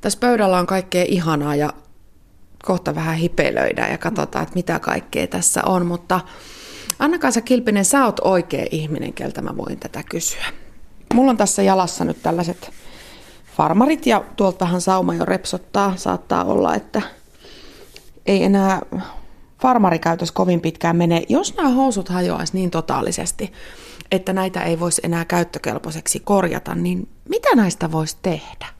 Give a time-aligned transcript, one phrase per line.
[0.00, 1.72] Tässä pöydällä on kaikkea ihanaa ja
[2.64, 6.20] kohta vähän hipelöidään ja katsotaan, että mitä kaikkea tässä on, mutta
[6.98, 10.46] Anna-Kaisa Kilpinen, sä oot oikea ihminen, keltä mä voin tätä kysyä.
[11.14, 12.70] Mulla on tässä jalassa nyt tällaiset
[13.56, 15.96] farmarit ja tuoltahan sauma jo repsottaa.
[15.96, 17.02] Saattaa olla, että
[18.26, 18.82] ei enää
[19.62, 21.22] farmarikäytös kovin pitkään mene.
[21.28, 23.52] Jos nämä housut hajoaisi niin totaalisesti,
[24.12, 28.77] että näitä ei voisi enää käyttökelpoiseksi korjata, niin mitä näistä voisi tehdä?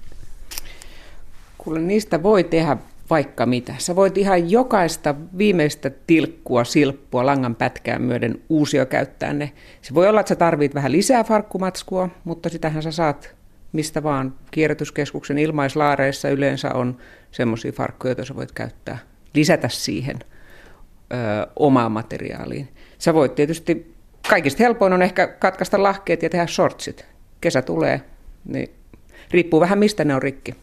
[1.58, 2.76] Kuule, niistä voi tehdä
[3.10, 3.74] vaikka mitä.
[3.78, 9.52] Sä voit ihan jokaista viimeistä tilkkua, silppua, langan pätkää myöden uusia käyttää ne.
[9.82, 13.34] Se voi olla, että sä tarvit vähän lisää farkkumatskua, mutta sitähän sä saat
[13.72, 14.34] mistä vaan.
[14.50, 16.96] Kierrätyskeskuksen ilmaislaareissa yleensä on
[17.30, 18.98] semmoisia farkkuja, joita sä voit käyttää,
[19.34, 22.68] lisätä siihen ö, omaan materiaaliin.
[22.98, 23.94] Sä voit tietysti,
[24.30, 27.06] kaikista helpoin on ehkä katkaista lahkeet ja tehdä shortsit.
[27.40, 28.00] Kesä tulee,
[28.44, 28.68] niin
[29.30, 30.54] riippuu vähän mistä ne on rikki.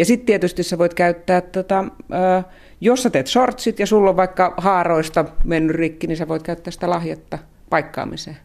[0.00, 2.42] Ja sitten tietysti sä voit käyttää, tota, ö,
[2.80, 6.70] jos sä teet shortsit ja sulla on vaikka haaroista mennyt rikki, niin sä voit käyttää
[6.70, 7.38] sitä lahjetta
[7.70, 8.36] paikkaamiseen.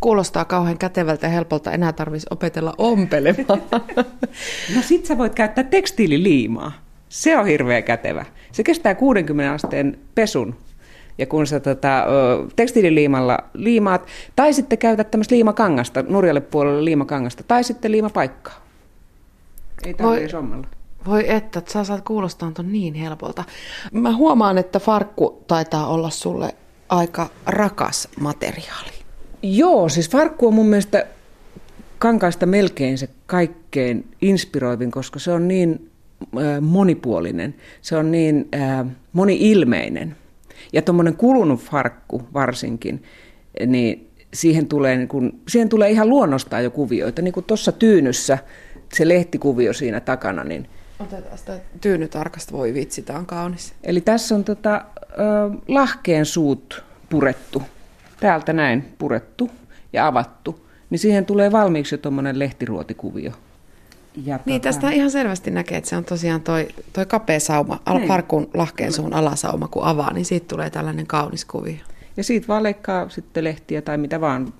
[0.00, 3.62] Kuulostaa kauhean kätevältä ja helpolta, enää tarvitsisi opetella ompelemaan.
[4.76, 6.72] No sit sä voit käyttää tekstiililiimaa.
[7.08, 8.24] Se on hirveän kätevä.
[8.52, 10.54] Se kestää 60 asteen pesun.
[11.18, 12.06] Ja kun sä tota,
[12.56, 18.67] tekstiililiimalla liimaat, tai sitten käytät tämmöistä liimakangasta, nurjalle puolelle liimakangasta, tai sitten liimapaikkaa.
[19.86, 20.66] Ei tarvitse sommella.
[21.06, 23.44] Voi että, että sä saat kuulostaa ton niin helpolta.
[23.92, 26.54] Mä huomaan, että farkku taitaa olla sulle
[26.88, 28.90] aika rakas materiaali.
[29.42, 31.06] Joo, siis farkku on mun mielestä
[31.98, 35.90] kankaista melkein se kaikkein inspiroivin, koska se on niin
[36.22, 40.16] äh, monipuolinen, se on niin äh, moni-ilmeinen.
[40.72, 43.02] Ja tuommoinen kulunut farkku varsinkin,
[43.66, 47.22] niin siihen tulee, niin kun, siihen tulee ihan luonnostaan jo kuvioita.
[47.22, 48.38] Niin kuin tuossa tyynyssä,
[48.92, 50.68] se lehtikuvio siinä takana, niin
[51.00, 53.74] Otetaan sitä tyynytarkasta, voi vitsi, tämä on kaunis.
[53.84, 57.62] Eli tässä on tota, äh, lahkeen suut purettu
[58.20, 59.50] täältä näin purettu
[59.92, 63.32] ja avattu, niin siihen tulee valmiiksi jo tuommoinen lehtiruotikuvio.
[64.24, 64.72] Ja niin, tota...
[64.72, 68.08] tästä ihan selvästi näkee, että se on tosiaan toi, toi kapea sauma, al- niin.
[68.08, 71.76] farkun lahkeen suun alasauma, kun avaa, niin siitä tulee tällainen kaunis kuvio.
[72.16, 74.52] Ja siitä vaan leikkaa sitten lehtiä tai mitä vaan.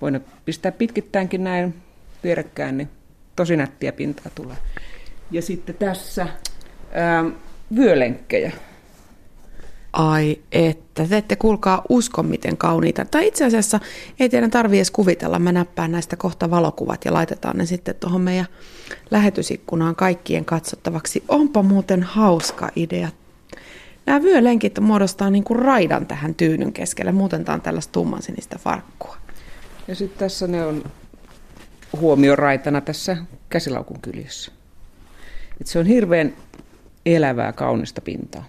[0.00, 1.74] Voin pistää pitkittäänkin näin
[2.24, 2.88] vierekkäin, niin
[3.36, 4.56] tosi nättiä pintaa tulee.
[5.30, 6.26] Ja sitten tässä
[6.92, 7.24] ää,
[7.76, 8.52] vyölenkkejä.
[9.92, 13.04] Ai että, te ette kuulkaa usko miten kauniita.
[13.04, 13.80] Tai itse asiassa
[14.20, 18.20] ei teidän tarvitse edes kuvitella, mä näppään näistä kohta valokuvat ja laitetaan ne sitten tuohon
[18.20, 18.46] meidän
[19.10, 21.24] lähetysikkunaan kaikkien katsottavaksi.
[21.28, 23.08] Onpa muuten hauska idea.
[24.06, 29.16] Nämä vyölenkit muodostaa niin kuin raidan tähän tyynyn keskelle, muuten tämä on tällaista tummansinistä farkkua.
[29.88, 30.84] Ja sitten tässä ne on
[31.96, 33.16] huomioraitana tässä
[33.48, 34.52] käsilaukun kyljessä.
[35.60, 36.32] Et se on hirveän
[37.06, 38.44] elävää, kaunista pintaa.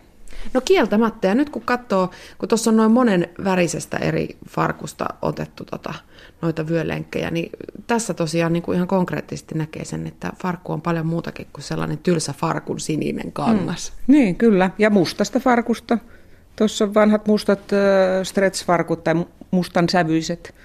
[0.53, 5.65] No kieltämättä, ja nyt kun katsoo, kun tuossa on noin monen värisestä eri farkusta otettu
[5.65, 5.93] tota,
[6.41, 7.51] noita vyölenkkejä, niin
[7.87, 11.97] tässä tosiaan niin kuin ihan konkreettisesti näkee sen, että farkku on paljon muutakin kuin sellainen
[11.97, 13.93] tylsä farkun sininen kangas.
[14.07, 14.11] Mm.
[14.11, 14.71] Niin, kyllä.
[14.77, 15.97] Ja mustasta farkusta.
[16.55, 20.55] Tuossa on vanhat mustat äh, stretch-farkut tai mustan sävyiset.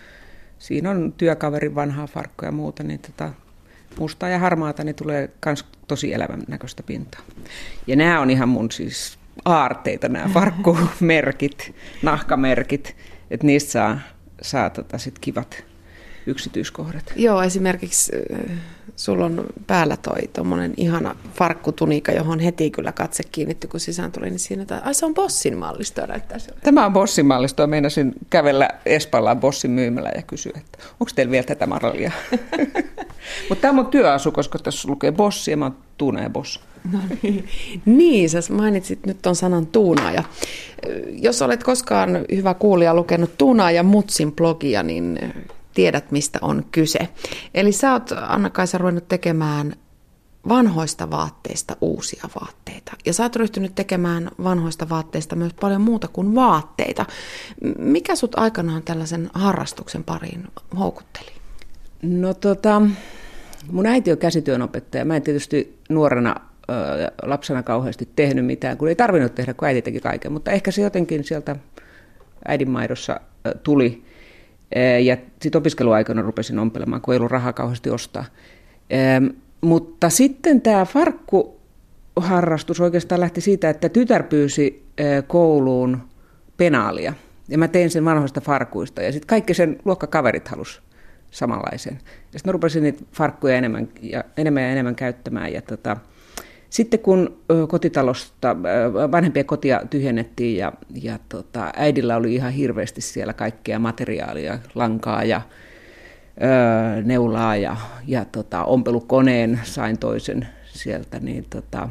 [0.62, 3.32] Siinä on työkaverin vanhaa farkkoa ja muuta, niin tota,
[3.98, 7.20] mustaa ja harmaata, niin tulee myös tosi elävän näköistä pintaa.
[7.86, 12.96] Ja nämä on ihan mun siis aarteita, nämä farkkumerkit, nahkamerkit,
[13.30, 13.98] että niistä saa,
[14.42, 15.64] saa tota sit kivat
[16.26, 17.12] yksityiskohdat.
[17.16, 18.50] Joo, esimerkiksi äh,
[18.96, 24.30] sulla on päällä toi tuommoinen ihana farkkutunika, johon heti kyllä katse kiinnittyi, kun sisään tuli,
[24.30, 28.68] niin siinä tai, ai se on Bossin mallisto näyttää Tämä on Bossin mallisto, meinasin kävellä
[28.86, 32.12] Espallaan Bossin myymällä ja kysyä, että onko teillä vielä tätä marallia?
[33.48, 36.60] Mutta tämä on työasu, koska tässä lukee Bossi ja mä oon Tuuna ja Boss.
[36.92, 37.48] No niin.
[37.84, 40.22] niin, sä mainitsit nyt ton sanan tuunaaja.
[41.10, 45.18] Jos olet koskaan hyvä kuulija lukenut Tuunaa ja Mutsin blogia, niin
[45.74, 47.08] tiedät mistä on kyse.
[47.54, 49.72] Eli sä oot Anna-Kaisa ruvennut tekemään
[50.48, 52.92] vanhoista vaatteista uusia vaatteita.
[53.06, 57.06] Ja sä oot ryhtynyt tekemään vanhoista vaatteista myös paljon muuta kuin vaatteita.
[57.78, 60.48] Mikä sut aikanaan tällaisen harrastuksen pariin
[60.78, 61.30] houkutteli?
[62.02, 62.82] No tota,
[63.70, 65.04] mun äiti on käsityönopettaja.
[65.04, 66.34] Mä en tietysti nuorena
[67.22, 70.32] lapsena kauheasti tehnyt mitään, kun ei tarvinnut tehdä, kun äiti teki kaiken.
[70.32, 71.56] Mutta ehkä se jotenkin sieltä
[72.48, 73.20] äidinmaidossa
[73.62, 74.04] tuli.
[75.02, 78.24] Ja sitten opiskeluaikana rupesin ompelemaan, kun ei ollut rahaa kauheasti ostaa.
[79.60, 84.86] Mutta sitten tämä farkkuharrastus oikeastaan lähti siitä, että tytär pyysi
[85.26, 86.00] kouluun
[86.56, 87.14] penaalia.
[87.48, 89.02] Ja mä tein sen vanhoista farkuista.
[89.02, 90.82] Ja sitten kaikki sen luokkakaverit halus
[91.30, 91.94] samanlaisen.
[92.04, 95.52] Ja sitten mä rupesin niitä farkkuja enemmän ja enemmän, ja enemmän käyttämään.
[95.52, 95.96] Ja tota,
[96.72, 97.36] sitten kun
[97.68, 98.56] kotitalosta,
[99.12, 100.72] vanhempien kotia tyhjennettiin ja,
[101.02, 105.40] ja tota, äidillä oli ihan hirveästi siellä kaikkea materiaalia, lankaa ja
[106.42, 107.76] ö, neulaa ja,
[108.06, 111.88] ja tota, ompelukoneen sain toisen sieltä, niin tota,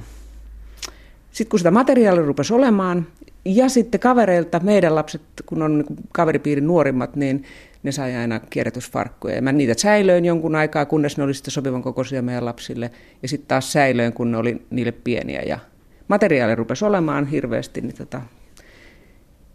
[1.31, 3.07] sitten kun sitä materiaalia rupesi olemaan,
[3.45, 7.43] ja sitten kavereilta, meidän lapset, kun on niin kaveripiirin nuorimmat, niin
[7.83, 9.35] ne sai aina kierrätysfarkkuja.
[9.35, 12.91] Ja mä niitä säilöin jonkun aikaa, kunnes ne oli sitten sopivan kokoisia meidän lapsille.
[13.21, 15.41] Ja sitten taas säilöin, kun ne oli niille pieniä.
[15.41, 15.59] Ja
[16.07, 17.81] materiaali rupesi olemaan hirveästi.
[17.81, 18.21] Niin tota...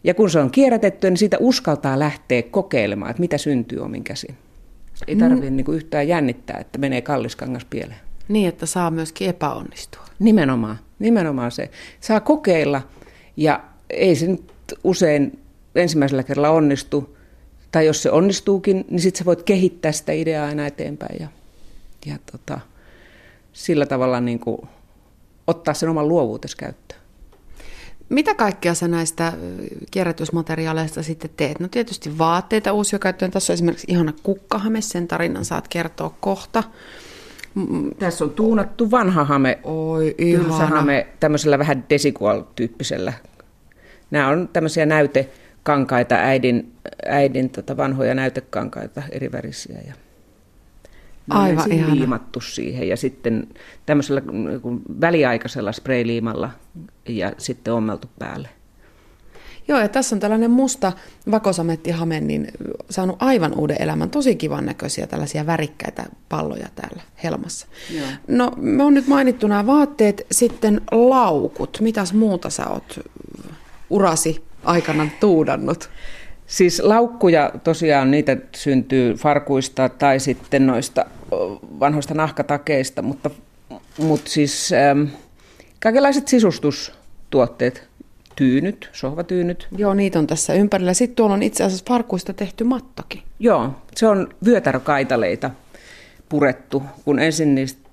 [0.05, 4.37] Ja kun se on kierrätetty, niin siitä uskaltaa lähteä kokeilemaan, että mitä syntyy omin käsin.
[5.09, 5.57] Ei tarvitse mm.
[5.57, 8.01] niin yhtään jännittää, että menee kallis kangas pieleen.
[8.29, 10.05] Niin, että saa myöskin epäonnistua.
[10.19, 11.71] Nimenomaan, nimenomaan se.
[12.01, 12.83] Saa kokeilla
[13.37, 14.53] ja ei se nyt
[14.85, 15.39] usein
[15.75, 17.16] ensimmäisellä kerralla onnistu,
[17.73, 21.29] tai jos se onnistuukin, niin sitten sä voit kehittää sitä ideaa aina eteenpäin ja,
[22.07, 22.61] ja tota,
[23.53, 24.59] sillä tavalla niin kuin
[25.47, 27.01] ottaa sen oman luovuutesi käyttöön.
[28.09, 29.33] Mitä kaikkea sä näistä
[29.91, 31.61] kierrätysmateriaaleista sitten teet?
[31.61, 33.31] No tietysti vaatteita uusiokäyttöön.
[33.31, 36.63] Tässä on esimerkiksi ihana kukkahame, sen tarinan saat kertoa kohta.
[37.99, 40.67] Tässä on tuunattu vanha hame, Oi, ihana.
[40.67, 43.13] hame tämmöisellä vähän desigual-tyyppisellä.
[44.11, 44.87] Nämä on tämmöisiä
[45.67, 46.73] näytekankaita, äidin,
[47.07, 49.79] äidin tota vanhoja näytekankaita, eri värisiä.
[49.87, 49.95] Ja
[51.31, 51.95] Aivan ihana.
[51.95, 53.47] liimattu siihen ja sitten
[53.87, 56.51] tämmöisellä niin väliaikaisella sprayliimalla
[57.09, 58.49] ja sitten ommeltu päälle.
[59.69, 60.93] Joo, ja tässä on tällainen musta
[61.31, 62.49] vakosamettihame, niin
[62.91, 64.11] saanut aivan uuden elämän.
[64.11, 67.67] Tosi kivan näköisiä tällaisia värikkäitä palloja täällä helmassa.
[67.97, 68.07] Joo.
[68.29, 71.79] No, me on nyt mainittu nämä vaatteet, sitten laukut.
[71.81, 73.01] Mitäs muuta sä oot
[73.91, 75.91] urasi aikana tuudannut?
[76.47, 81.07] Siis laukkuja tosiaan niitä syntyy farkuista tai sitten noista
[81.81, 83.31] vanhoista nahkatakeista, mutta,
[83.99, 85.05] mutta siis ähm,
[85.81, 87.89] kaikenlaiset sisustustuotteet,
[88.37, 89.69] tyynyt, sohvatyynyt.
[89.77, 90.95] Joo, niitä on tässä ympärillä.
[90.95, 93.23] Sitten tuolla on itse asiassa farkuista tehty mattokin.
[93.39, 95.51] Joo, se on vyötärökaitaleita
[96.29, 97.89] purettu, kun ensin niistä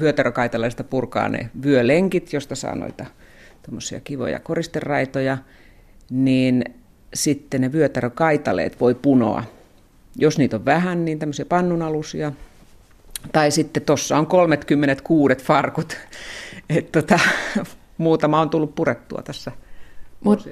[0.00, 3.06] vyötärökaitaleista purkaa ne vyölenkit, josta saa noita
[4.04, 5.38] kivoja koristeraitoja,
[6.10, 6.64] niin
[7.14, 9.44] sitten ne vyötärökaitaleet voi punoa.
[10.16, 12.32] Jos niitä on vähän, niin tämmöisiä pannunalusia.
[13.32, 15.96] Tai sitten tuossa on 36 farkut.
[16.76, 17.18] Et tota,
[17.98, 19.52] muutama on tullut purettua tässä.
[20.24, 20.48] Mut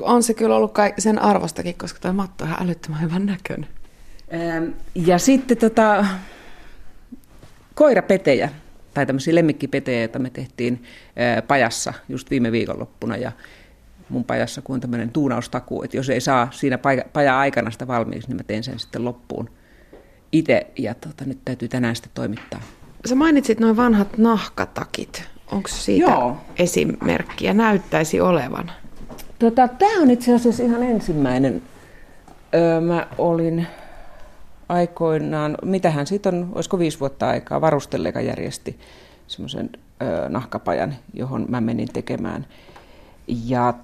[0.00, 3.68] on se kyllä ollut sen arvostakin, koska tuo matto on ihan älyttömän hyvän näköinen.
[4.94, 6.06] Ja sitten tota,
[7.74, 8.48] koirapetejä,
[8.94, 10.84] tai tämmöisiä lemmikkipetejä, joita me tehtiin
[11.48, 13.16] pajassa just viime viikonloppuna.
[13.16, 13.32] Ja
[14.08, 16.78] mun pajassa, kun on tämmöinen tuunaustakuu, että jos ei saa siinä
[17.12, 19.50] paja-aikana sitä valmiiksi, niin mä teen sen sitten loppuun
[20.32, 20.66] itse.
[20.78, 22.60] Ja tota, nyt täytyy tänään sitten toimittaa.
[23.08, 25.24] Sä mainitsit noin vanhat nahkatakit.
[25.52, 26.36] Onko siitä Joo.
[26.58, 27.54] esimerkkiä?
[27.54, 28.70] Näyttäisi olevan.
[29.38, 31.62] Tota, Tämä on itse asiassa ihan ensimmäinen.
[32.54, 33.66] Öö, mä olin
[34.68, 38.78] aikoinaan, mitähän siitä on, olisiko viisi vuotta aikaa, varustelleka järjesti
[39.26, 39.70] semmoisen
[40.28, 42.46] nahkapajan, johon mä menin tekemään.
[43.44, 43.74] Ja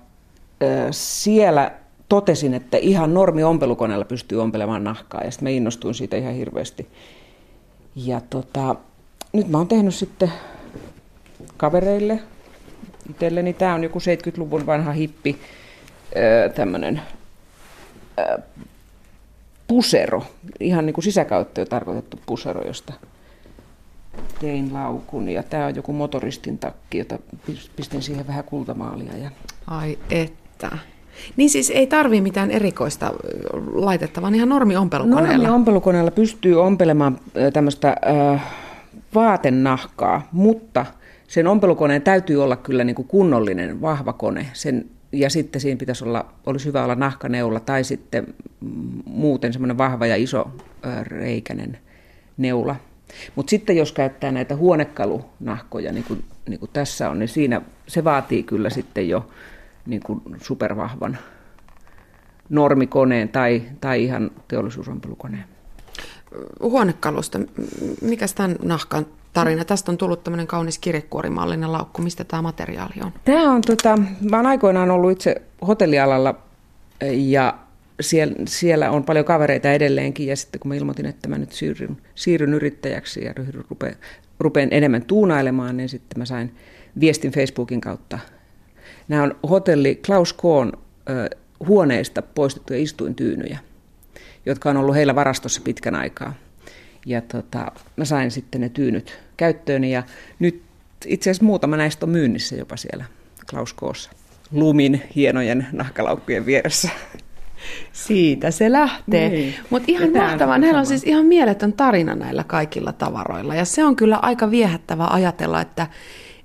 [0.90, 1.70] siellä
[2.08, 6.88] totesin, että ihan normi ompelukoneella pystyy ompelemaan nahkaa, ja sitten mä innostuin siitä ihan hirveästi.
[7.96, 8.76] Ja tota,
[9.32, 10.32] nyt mä oon tehnyt sitten
[11.56, 12.20] kavereille,
[13.10, 13.52] itselleni.
[13.52, 15.38] Tämä on joku 70-luvun vanha hippi,
[16.54, 17.02] tämmöinen
[19.66, 20.24] pusero,
[20.60, 22.92] ihan niin kuin sisäkäyttöön tarkoitettu pusero, josta
[24.40, 25.28] tein laukun.
[25.28, 27.18] Ja tämä on joku motoristin takki, jota
[27.76, 29.16] pistin siihen vähän kultamaalia.
[29.16, 29.30] Ja...
[29.66, 29.98] Ai
[30.64, 30.78] että.
[31.36, 33.12] Niin siis ei tarvi mitään erikoista
[33.72, 35.36] laitetta, vaan ihan normi ompelukoneella.
[35.36, 37.18] Normi ompelukoneella pystyy ompelemaan
[37.52, 37.96] tämmöistä
[38.32, 38.42] äh,
[39.14, 40.86] vaatennahkaa, mutta
[41.28, 44.46] sen ompelukoneen täytyy olla kyllä niin kuin kunnollinen, vahva kone.
[44.52, 48.34] Sen ja sitten siinä pitäisi olla, olisi hyvä olla nahkaneula tai sitten
[49.04, 50.50] muuten semmoinen vahva ja iso
[51.02, 51.78] reikäinen
[52.36, 52.76] neula.
[53.34, 58.04] Mutta sitten jos käyttää näitä huonekalunahkoja, niin kuin, niin kuin tässä on, niin siinä se
[58.04, 59.26] vaatii kyllä sitten jo
[59.86, 61.18] niin kuin supervahvan
[62.48, 65.44] normikoneen tai, tai ihan teollisuusompelukoneen.
[66.60, 67.38] Huonekalusta,
[68.02, 69.64] mikä tämän nahkan tarina.
[69.64, 72.02] Tästä on tullut tämmöinen kaunis kirjekuorimallinen laukku.
[72.02, 73.12] Mistä tämä materiaali on?
[73.24, 73.98] Tämä on, tota,
[74.30, 76.34] mä olen aikoinaan ollut itse hotellialalla
[77.12, 77.58] ja
[78.00, 81.96] siellä, siellä on paljon kavereita edelleenkin ja sitten kun mä ilmoitin, että mä nyt siirryn,
[82.14, 83.32] siirryn yrittäjäksi ja
[83.68, 83.94] rupean,
[84.40, 86.54] rupean enemmän tuunailemaan, niin sitten mä sain
[87.00, 88.18] viestin Facebookin kautta.
[89.08, 90.72] Nämä on hotelli Klaus Koon
[91.66, 93.58] huoneista poistettuja istuintyynyjä.
[94.46, 96.34] jotka on ollut heillä varastossa pitkän aikaa.
[97.06, 100.02] Ja tota, mä sain sitten ne tyynyt käyttöön ja
[100.38, 100.62] nyt
[101.06, 103.04] itse asiassa muutama näistä on myynnissä jopa siellä
[103.50, 104.10] Klaus Koossa.
[104.52, 106.88] Lumin hienojen nahkalaukkujen vieressä.
[107.92, 109.28] Siitä se lähtee.
[109.28, 109.54] Niin.
[109.70, 110.58] Mutta ihan mahtavaa.
[110.58, 113.54] Näillä on siis ihan mieletön tarina näillä kaikilla tavaroilla.
[113.54, 115.86] Ja se on kyllä aika viehättävä ajatella, että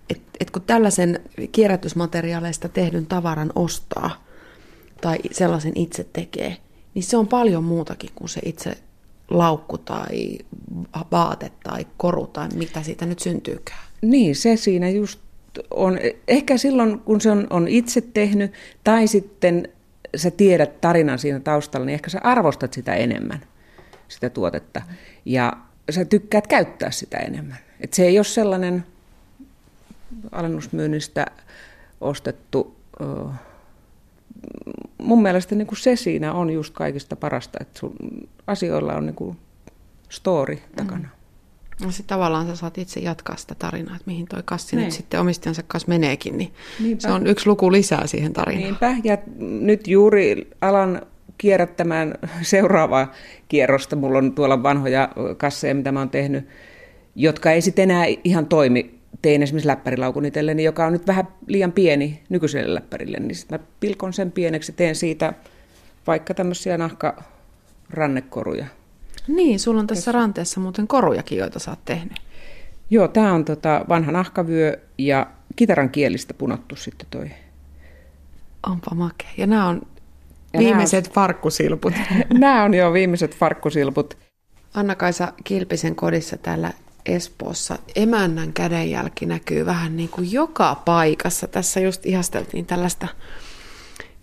[0.09, 1.19] et, et kun tällaisen
[1.51, 4.23] kierrätysmateriaaleista tehdyn tavaran ostaa
[5.01, 6.57] tai sellaisen itse tekee,
[6.93, 8.77] niin se on paljon muutakin kuin se itse
[9.29, 10.37] laukku tai
[11.11, 13.79] vaate tai koru tai mitä siitä nyt syntyykään.
[14.01, 15.19] Niin, se siinä just
[15.71, 19.69] on, ehkä silloin kun se on, on itse tehnyt tai sitten
[20.15, 23.39] sä tiedät tarinan siinä taustalla, niin ehkä sä arvostat sitä enemmän,
[24.07, 24.81] sitä tuotetta.
[25.25, 25.53] Ja
[25.89, 27.57] sä tykkäät käyttää sitä enemmän.
[27.81, 28.85] Et se ei ole sellainen
[30.31, 31.25] alennusmyynnistä
[32.01, 32.75] ostettu.
[34.97, 37.95] Mun mielestä niin kuin se siinä on just kaikista parasta, että sun
[38.47, 39.37] asioilla on niin kuin
[40.09, 40.97] story takana.
[40.99, 41.17] Mm.
[41.85, 44.85] No sitten tavallaan sä saat itse jatkaa sitä tarinaa, että mihin toi kassi Nein.
[44.85, 47.01] nyt sitten omistajansa kanssa meneekin, niin Niinpä.
[47.01, 48.63] se on yksi luku lisää siihen tarinaan.
[48.63, 51.01] Niinpä, ja nyt juuri alan
[51.37, 53.11] kierrättämään seuraavaa
[53.47, 53.95] kierrosta.
[53.95, 56.47] Mulla on tuolla vanhoja kasseja, mitä mä oon tehnyt,
[57.15, 58.96] jotka ei sitten enää ihan toimi.
[59.21, 63.65] Tein esimerkiksi läppärilaukun itselleni, joka on nyt vähän liian pieni nykyiselle läppärille, niin sitten mä
[63.79, 65.33] pilkon sen pieneksi teen siitä
[66.07, 68.65] vaikka tämmöisiä nahkarannekoruja
[69.27, 72.17] niin, sulla on tässä ranteessa muuten korujakin, joita sä oot tehnyt.
[72.89, 77.29] Joo, tämä on tota vanha nahkavyö ja kitaran kielistä punottu sitten toi.
[78.67, 79.29] Onpa makea.
[79.37, 79.81] Ja nämä on
[80.53, 81.13] ja viimeiset nämä on...
[81.13, 81.93] farkkusilput.
[82.33, 84.17] nämä on jo viimeiset farkkusilput.
[84.73, 86.73] Anna-Kaisa Kilpisen kodissa täällä
[87.07, 91.47] Espoossa emännän kädenjälki näkyy vähän niin kuin joka paikassa.
[91.47, 93.07] Tässä just ihasteltiin tällaista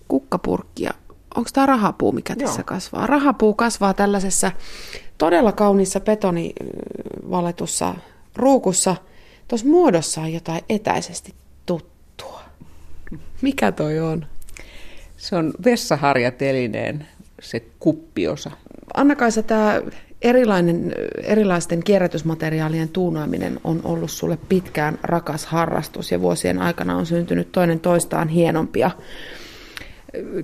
[0.08, 0.94] kukkapurkkia
[1.34, 2.64] onko tämä rahapuu, mikä tässä Joo.
[2.64, 3.06] kasvaa?
[3.06, 4.52] Rahapuu kasvaa tällaisessa
[5.18, 7.94] todella kauniissa betonivaletussa
[8.36, 8.96] ruukussa.
[9.48, 11.34] Tuossa muodossa on jotain etäisesti
[11.66, 12.42] tuttua.
[13.42, 14.26] Mikä toi on?
[15.16, 17.06] Se on vessaharjatelineen
[17.42, 18.50] se kuppiosa.
[18.94, 19.80] Anna-Kaisa, tämä
[20.24, 27.52] erilainen, erilaisten kierrätysmateriaalien tuunaaminen on ollut sulle pitkään rakas harrastus ja vuosien aikana on syntynyt
[27.52, 28.90] toinen toistaan hienompia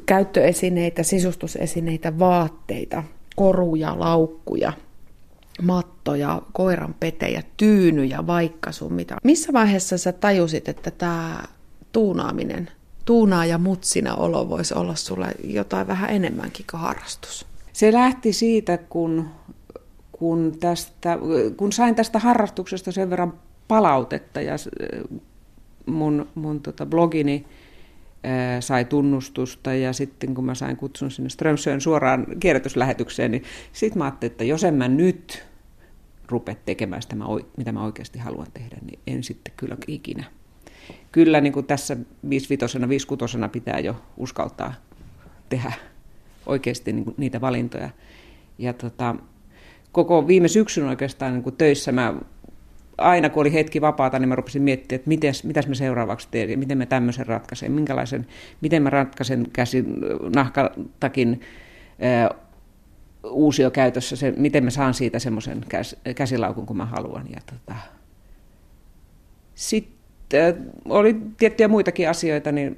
[0.07, 3.05] käyttöesineitä, sisustusesineitä, vaatteita,
[3.37, 4.73] koruja, laukkuja,
[5.63, 9.17] mattoja, koiranpetejä, tyynyjä, vaikka sun mitä.
[9.25, 11.43] Missä vaiheessa sä tajusit, että tämä
[11.93, 12.71] tuunaaminen,
[13.05, 17.47] tuunaa ja mutsina olo voisi olla sulle jotain vähän enemmänkin kuin harrastus?
[17.73, 19.31] Se lähti siitä, kun,
[20.21, 21.19] kun, tästä,
[21.57, 23.33] kun sain tästä harrastuksesta sen verran
[23.69, 24.55] palautetta ja
[25.87, 27.47] mun, mun tota blogini
[28.61, 34.05] sai tunnustusta ja sitten kun mä sain kutsun sinne Strömsöön suoraan kierrätyslähetykseen, niin sitten mä
[34.05, 35.47] ajattelin, että jos en mä nyt
[36.29, 37.17] rupea tekemään sitä,
[37.57, 40.25] mitä mä oikeasti haluan tehdä, niin en sitten kyllä ikinä.
[41.12, 41.97] Kyllä niin kuin tässä
[42.31, 44.75] 55 56 pitää jo uskaltaa
[45.49, 45.73] tehdä
[46.47, 47.91] oikeasti niin niitä valintoja.
[48.59, 49.17] Ja tota,
[49.93, 52.15] koko viime syksyn oikeastaan niin kuin töissä mä
[53.01, 56.51] aina kun oli hetki vapaata, niin mä rupesin miettimään, että miten, mitäs me seuraavaksi teen
[56.51, 58.27] ja miten me tämmöisen ratkaisen, minkälaisen,
[58.61, 59.97] miten mä ratkaisen käsin,
[60.35, 61.41] nahkatakin
[62.01, 62.31] ää,
[63.25, 67.27] uusio käytössä, se, miten mä saan siitä semmoisen käs, käsilaukun, kun mä haluan.
[67.31, 67.81] Ja tota,
[69.55, 72.77] sitten oli tiettyjä muitakin asioita, niin,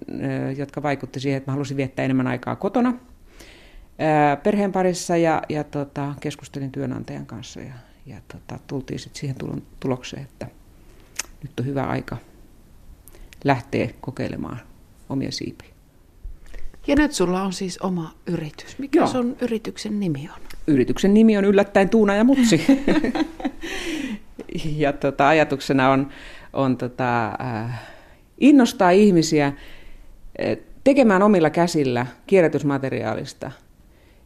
[0.57, 2.95] jotka vaikutti siihen, että mä halusin viettää enemmän aikaa kotona
[4.43, 7.75] perheen parissa ja, ja tota, keskustelin työnantajan kanssa ja,
[8.07, 9.37] ja tota, tultiin sitten siihen
[9.81, 10.47] tulokseen, että
[11.43, 12.17] nyt on hyvä aika
[13.45, 14.61] lähteä kokeilemaan
[15.09, 15.69] omia siipiä.
[16.87, 18.79] Ja nyt sulla on siis oma yritys.
[18.79, 19.07] Mikä Joo.
[19.07, 20.41] sun yrityksen nimi on?
[20.67, 22.67] Yrityksen nimi on yllättäen Tuuna ja Mutsi.
[24.77, 26.09] ja tota, ajatuksena on,
[26.53, 27.81] on tota, äh,
[28.41, 29.55] innostaa ihmisiä äh,
[30.85, 33.51] tekemään omilla käsillä kierrätysmateriaalista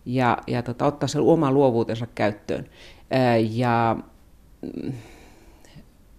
[0.07, 2.67] ja, ja tota, ottaa sen oman luovuutensa käyttöön.
[3.51, 3.97] Ja
[4.63, 4.93] mm,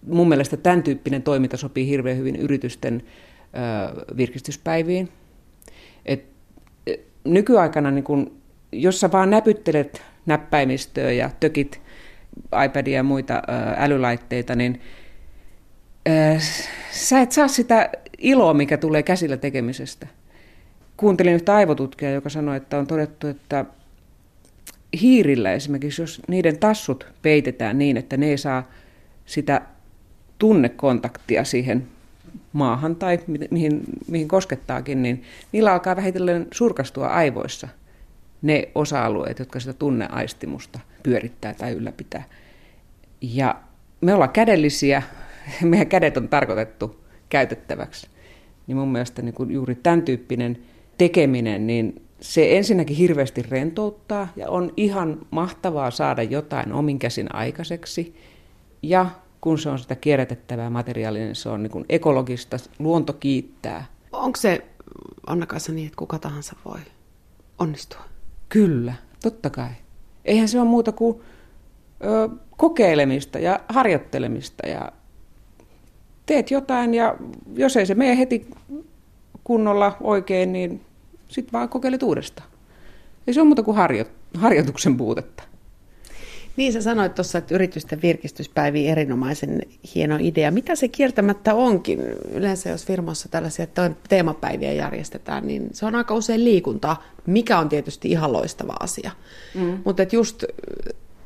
[0.06, 3.02] mun mielestä tämän tyyppinen toiminta sopii hirveän hyvin yritysten
[4.16, 5.08] virkistyspäiviin.
[6.06, 6.24] Et
[7.24, 8.40] nykyaikana, niin kun,
[8.72, 11.80] jos sä vaan näpyttelet näppäimistöä ja tökit
[12.64, 13.42] iPadia ja muita
[13.76, 14.80] älylaitteita, niin
[16.90, 20.06] sä et saa sitä iloa, mikä tulee käsillä tekemisestä.
[20.96, 23.64] Kuuntelin yhtä aivotutkijaa, joka sanoi, että on todettu, että
[25.00, 28.68] hiirillä esimerkiksi, jos niiden tassut peitetään niin, että ne ei saa
[29.26, 29.62] sitä
[30.38, 31.86] tunnekontaktia siihen
[32.52, 33.18] maahan tai
[33.50, 37.68] mihin, mihin koskettaakin, niin niillä alkaa vähitellen surkastua aivoissa.
[38.42, 42.24] ne osa-alueet, jotka sitä tunneaistimusta pyörittää tai ylläpitää.
[43.20, 43.54] Ja
[44.00, 45.02] me ollaan kädellisiä,
[45.62, 48.08] meidän kädet on tarkoitettu käytettäväksi.
[48.66, 50.58] Niin mun mielestä niin kuin juuri tämän tyyppinen
[50.98, 58.14] tekeminen, niin se ensinnäkin hirveästi rentouttaa ja on ihan mahtavaa saada jotain omin käsin aikaiseksi.
[58.82, 59.06] Ja
[59.40, 63.86] kun se on sitä kierrätettävää materiaalia, niin se on niin ekologista, luonto kiittää.
[64.12, 64.64] Onko se,
[65.26, 66.78] anna niin, että kuka tahansa voi
[67.58, 68.00] onnistua?
[68.48, 69.70] Kyllä, totta kai.
[70.24, 71.20] Eihän se ole muuta kuin
[72.04, 74.92] ö, kokeilemista ja harjoittelemista ja
[76.26, 77.16] teet jotain ja
[77.54, 78.46] jos ei se mene heti
[79.44, 80.80] kunnolla oikein, niin
[81.28, 82.48] sitten vaan kokeilet uudestaan.
[83.26, 84.04] Ei se ole muuta kuin harjo,
[84.34, 85.42] harjoituksen puutetta.
[86.56, 89.62] Niin sä sanoit tuossa, että yritysten virkistyspäiviä erinomaisen
[89.94, 90.50] hieno idea.
[90.50, 92.00] Mitä se kiertämättä onkin?
[92.32, 93.66] Yleensä jos firmassa tällaisia
[94.08, 99.10] teemapäiviä järjestetään, niin se on aika usein liikuntaa, mikä on tietysti ihan loistava asia.
[99.54, 99.78] Mm.
[99.84, 100.44] Mutta just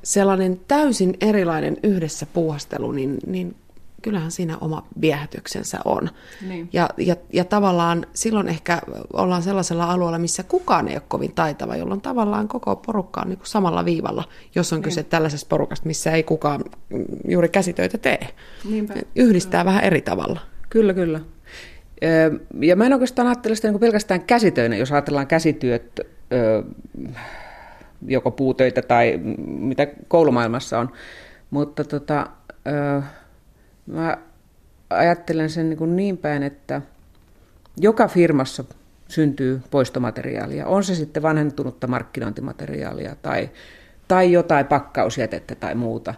[0.03, 3.57] sellainen täysin erilainen yhdessä puuhastelu, niin, niin
[4.03, 6.09] kyllähän siinä oma viehätyksensä on.
[6.49, 6.69] Niin.
[6.73, 8.79] Ja, ja, ja tavallaan silloin ehkä
[9.13, 13.39] ollaan sellaisella alueella, missä kukaan ei ole kovin taitava, jolloin tavallaan koko porukka on niin
[13.39, 14.83] kuin samalla viivalla, jos on niin.
[14.85, 16.65] kyse tällaisesta porukasta, missä ei kukaan
[17.29, 18.29] juuri käsitöitä tee.
[18.71, 18.95] Niinpä.
[19.17, 19.73] Yhdistää kyllä.
[19.73, 20.41] vähän eri tavalla.
[20.71, 21.21] Kyllä, kyllä.
[22.61, 26.01] Ja mä en oikeastaan ajattele sitä niin pelkästään käsitöinä, jos ajatellaan käsityöt,
[28.07, 30.93] joko puutöitä tai mitä koulumaailmassa on.
[31.51, 32.27] Mutta tota,
[33.87, 34.19] Mä
[34.91, 36.83] ajattelen sen niin, kuin niin päin, että
[37.77, 38.65] joka firmassa
[39.09, 40.67] syntyy poistomateriaalia.
[40.67, 43.51] On se sitten vanhentunutta markkinointimateriaalia tai,
[44.09, 46.15] tai jotain pakkausjätettä tai muuta,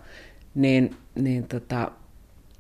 [0.55, 1.91] niin, niin tota,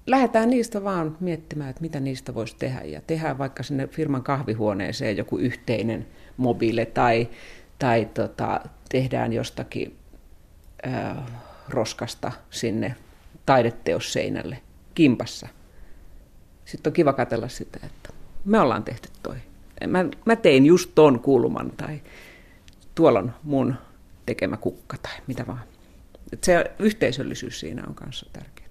[0.06, 2.80] lähdetään niistä vaan miettimään, että mitä niistä voisi tehdä.
[2.80, 6.06] Ja tehdään vaikka sinne firman kahvihuoneeseen joku yhteinen
[6.36, 7.28] mobiile tai,
[7.78, 9.96] tai tota, tehdään jostakin
[10.82, 11.26] ää,
[11.68, 12.94] roskasta sinne
[13.46, 14.58] taideteosseinälle
[14.94, 15.48] kimpassa.
[16.64, 18.10] Sitten on kiva katella sitä, että
[18.44, 19.36] me ollaan tehty toi.
[19.86, 22.00] Mä, mä tein just ton kulman tai
[22.94, 23.74] tuolla on mun
[24.26, 25.62] tekemä kukka tai mitä vaan.
[26.32, 28.68] Et se yhteisöllisyys siinä on kanssa tärkeää.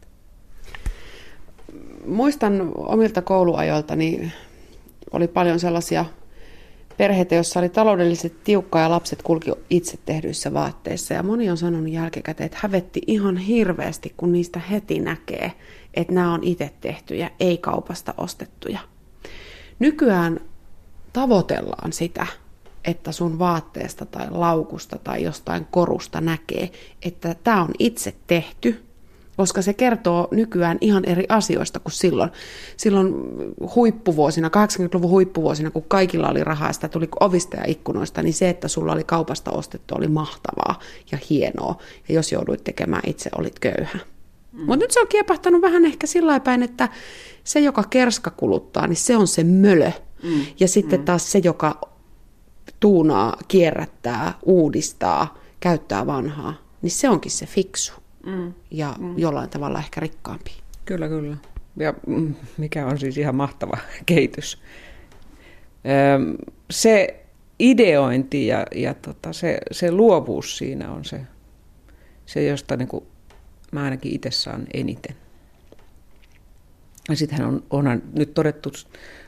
[2.06, 4.34] Muistan omilta kouluajoiltani,
[5.12, 6.06] oli paljon sellaisia
[6.98, 11.14] perheitä, joissa oli taloudellisesti tiukka ja lapset kulki itse tehdyissä vaatteissa.
[11.14, 15.52] Ja moni on sanonut jälkikäteen, että hävetti ihan hirveästi, kun niistä heti näkee,
[15.94, 18.80] että nämä on itse tehtyjä, ei kaupasta ostettuja.
[19.80, 20.40] Nykyään
[21.14, 22.28] tavoitellaan sitä,
[22.86, 28.84] että sun vaatteesta tai laukusta tai jostain korusta näkee, että tämä on itse tehty,
[29.38, 32.30] koska se kertoo nykyään ihan eri asioista kuin silloin.
[32.78, 33.14] Silloin
[33.76, 38.68] huippuvuosina, 80-luvun huippuvuosina, kun kaikilla oli rahaa, sitä tuli ovista ja ikkunoista, niin se, että
[38.68, 40.80] sulla oli kaupasta ostettu, oli mahtavaa
[41.12, 41.76] ja hienoa.
[42.10, 44.00] Ja jos jouduit tekemään itse, olit köyhä.
[44.52, 44.60] Mm.
[44.60, 46.90] Mutta nyt se on kiepahtanut vähän ehkä sillä päin, että
[47.44, 49.92] se, joka kerska kuluttaa, niin se on se mölö.
[50.24, 50.46] Mm.
[50.60, 51.06] Ja sitten mm.
[51.06, 51.82] taas se, joka
[52.80, 58.03] tuunaa, kierrättää, uudistaa, käyttää vanhaa, niin se onkin se fiksu.
[58.26, 58.54] Mm.
[58.72, 59.18] Ja mm.
[59.18, 60.52] jollain tavalla ehkä rikkaampi.
[60.86, 61.38] Kyllä, kyllä.
[61.78, 64.62] Ja mm, mikä on siis ihan mahtava kehitys.
[66.72, 67.24] Se
[67.60, 71.22] ideointi ja, ja tota, se, se luovuus siinä on se,
[72.26, 73.06] se josta niin kuin
[73.72, 75.16] mä ainakin itse saan eniten.
[77.10, 78.72] Ja sittenhän on, onhan nyt todettu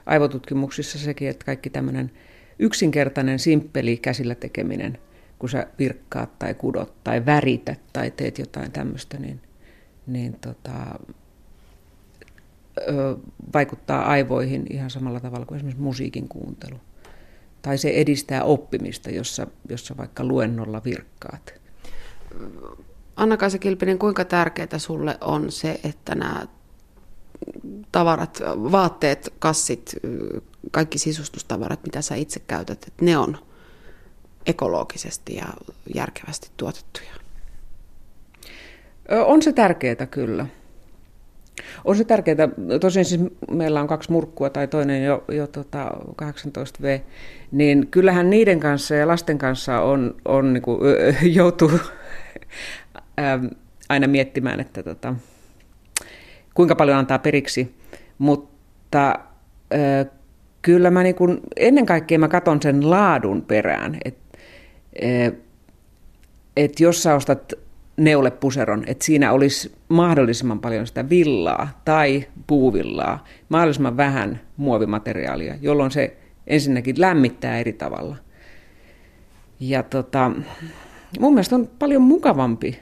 [0.06, 2.12] aivotutkimuksissa sekin, että kaikki tämmöinen
[2.60, 4.98] yksinkertainen, simppeli käsillä tekeminen,
[5.46, 9.42] kun sä virkkaat tai kudot tai värität tai teet jotain tämmöistä, niin,
[10.08, 11.00] niin tota,
[12.78, 13.18] ö,
[13.54, 16.76] vaikuttaa aivoihin ihan samalla tavalla kuin esimerkiksi musiikin kuuntelu.
[17.62, 21.54] Tai se edistää oppimista, jossa, jossa vaikka luennolla virkkaat
[23.16, 26.48] Anna-Kaisa Kilpinen, kuinka tärkeää sulle on se, että nämä
[27.92, 29.96] tavarat, vaatteet, kassit,
[30.72, 33.45] kaikki sisustustavarat, mitä sä itse käytät, että ne on
[34.46, 35.46] ekologisesti ja
[35.96, 37.12] järkevästi tuotettuja?
[39.26, 40.46] On se tärkeää kyllä.
[41.86, 42.50] On se tärkeää.
[42.82, 47.02] Tosin siis meillä on kaksi murkkua tai toinen jo, jo tota 18V,
[47.52, 50.80] niin kyllähän niiden kanssa ja lasten kanssa on, on niin kuin,
[51.36, 51.72] joutuu
[53.20, 53.46] Ähm,
[53.90, 55.16] aina miettimään, että tota,
[56.54, 57.76] kuinka paljon antaa periksi,
[58.18, 59.20] mutta
[60.62, 64.25] kyllä mä niin kun, ennen kaikkea mä katson sen laadun perään, että
[65.04, 65.34] äh,
[66.58, 67.54] et jos sä ostat
[67.98, 76.18] neulepuseron, että siinä olisi mahdollisimman paljon sitä villaa tai puuvillaa, mahdollisimman vähän muovimateriaalia, jolloin se
[76.48, 78.16] ensinnäkin lämmittää eri tavalla.
[79.60, 80.32] Ja tota,
[81.20, 82.80] mun mielestä on paljon mukavampi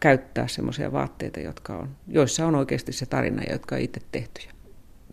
[0.00, 4.55] käyttää semmoisia vaatteita, jotka on, joissa on oikeasti se tarina, jotka on itse tehtyjä.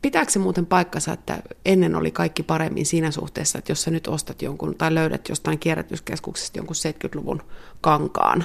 [0.03, 4.07] Pitääkö se muuten paikkansa, että ennen oli kaikki paremmin siinä suhteessa, että jos sä nyt
[4.07, 7.41] ostat jonkun tai löydät jostain kierrätyskeskuksesta jonkun 70-luvun
[7.81, 8.43] kankaan,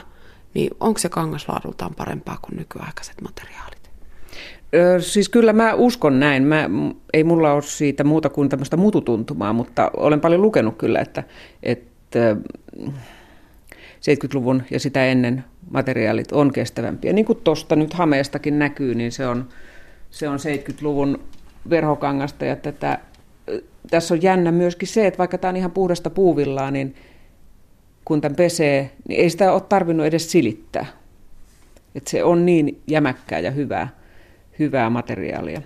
[0.54, 3.90] niin onko se kangas laadultaan parempaa kuin nykyaikaiset materiaalit?
[5.00, 6.42] Siis kyllä mä uskon näin.
[6.42, 6.70] Mä,
[7.12, 11.24] ei mulla ole siitä muuta kuin tämmöistä mututuntumaa, mutta olen paljon lukenut kyllä, että,
[11.62, 12.36] että
[13.96, 17.12] 70-luvun ja sitä ennen materiaalit on kestävämpiä.
[17.12, 19.48] Niin kuin tuosta nyt Hameestakin näkyy, niin se on,
[20.10, 21.18] se on 70-luvun
[21.70, 22.98] verhokangasta ja tätä,
[23.90, 26.94] tässä on jännä myöskin se, että vaikka tämä on ihan puhdasta puuvillaa, niin
[28.04, 30.86] kun tämän pesee, niin ei sitä ole tarvinnut edes silittää.
[31.94, 33.88] Että se on niin jämäkkää ja hyvää,
[34.58, 35.62] hyvää materiaalia.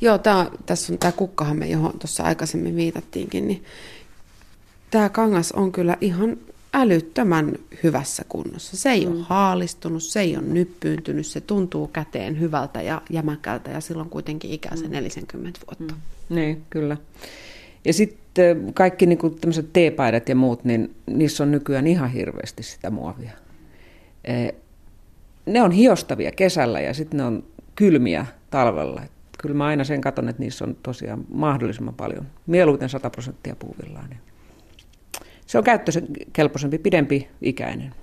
[0.00, 3.64] Joo, tää, tässä on tämä kukkahame, johon tuossa aikaisemmin viitattiinkin, niin
[4.90, 6.36] tämä kangas on kyllä ihan
[6.76, 8.76] älyttömän hyvässä kunnossa.
[8.76, 9.12] Se ei mm.
[9.12, 14.50] ole haalistunut, se ei ole nyppyyntynyt, se tuntuu käteen hyvältä ja jämäkältä ja silloin kuitenkin
[14.50, 14.90] ikänsä mm.
[14.90, 15.94] 40 vuotta.
[15.94, 16.36] Mm.
[16.36, 16.96] Niin, kyllä.
[17.84, 22.90] Ja sitten kaikki niin tämmöiset teepaidat ja muut, niin niissä on nykyään ihan hirveästi sitä
[22.90, 23.32] muovia.
[24.24, 24.48] E,
[25.46, 29.02] ne on hiostavia kesällä ja sitten ne on kylmiä talvella.
[29.38, 34.06] Kyllä mä aina sen katson, että niissä on tosiaan mahdollisimman paljon, mieluiten 100 prosenttia puuvillaa.
[34.06, 34.20] Niin
[35.46, 37.94] se on käyttökelpoisempi, pidempi ikäinen.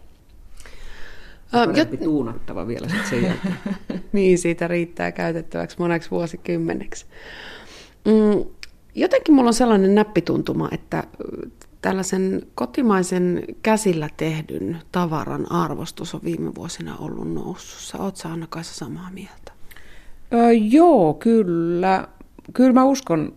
[1.51, 3.57] Parempi tuunattava vielä sit sen jälkeen.
[4.13, 7.05] niin, siitä riittää käytettäväksi moneksi vuosikymmeneksi.
[8.05, 8.45] Mm,
[8.95, 11.03] jotenkin mulla on sellainen näppituntuma, että
[11.81, 17.97] tällaisen kotimaisen käsillä tehdyn tavaran arvostus on viime vuosina ollut nousussa.
[17.97, 19.51] Oletko Anna-Kaisa samaa mieltä?
[20.33, 22.07] Öö, joo, kyllä.
[22.53, 23.33] Kyllä mä uskon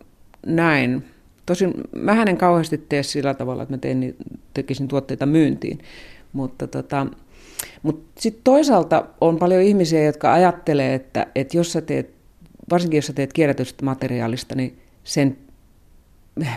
[0.47, 1.05] näin.
[1.46, 4.16] Tosin mä en kauheasti tee sillä tavalla, että mä tein,
[4.54, 5.78] tekisin tuotteita myyntiin,
[6.32, 7.06] mutta tota,
[7.82, 12.11] mutta sitten toisaalta on paljon ihmisiä, jotka ajattelee, että, että jos sä teet,
[12.70, 15.37] varsinkin jos sä teet kierrätystä materiaalista, niin sen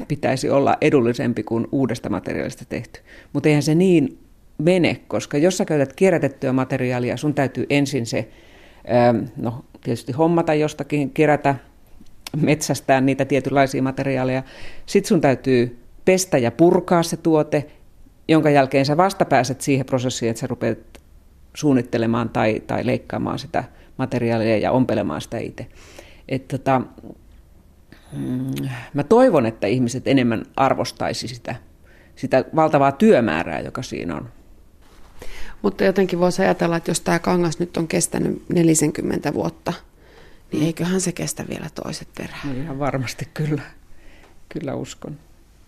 [0.08, 2.99] pitäisi olla edullisempi kuin uudesta materiaalista tehty.
[3.34, 4.17] Mutta eihän se niin
[4.58, 8.30] mene, koska jos sä käytät kierrätettyä materiaalia, sun täytyy ensin se,
[9.38, 11.56] no tietysti hommata jostakin, kerätä
[12.38, 14.44] metsästää niitä tietynlaisia materiaaleja.
[14.86, 17.65] Sitten sun täytyy pestä ja purkaa se tuote,
[18.28, 20.78] jonka jälkeen sä vasta pääset siihen prosessiin, että sä rupeat
[21.54, 23.63] suunnittelemaan tai, tai leikkaamaan sitä
[23.98, 25.68] materiaalia ja ompelemaan sitä itse.
[26.30, 26.82] Et tota,
[28.13, 28.52] mm,
[28.94, 31.56] mä toivon, että ihmiset enemmän arvostaisi sitä,
[32.15, 34.30] sitä valtavaa työmäärää, joka siinä on.
[35.62, 39.74] Mutta jotenkin voisi ajatella, että jos tämä kangas nyt on kestänyt 40 vuotta–
[40.52, 42.40] niin eiköhän se kestä vielä toiset perään.
[42.44, 43.62] No ihan varmasti kyllä,
[44.50, 45.20] kyllä uskon.